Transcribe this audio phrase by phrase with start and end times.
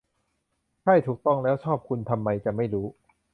[0.81, 2.87] ใช่ ถูกต้องแล้ว ชอบคุณทำไมจะไม่รู้